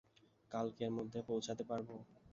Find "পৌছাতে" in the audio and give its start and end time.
1.29-1.63